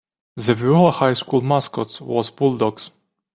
The 0.35 0.55
Viola 0.55 0.89
High 0.89 1.13
School 1.13 1.41
mascot 1.41 2.01
was 2.01 2.31
Bulldogs. 2.31 2.89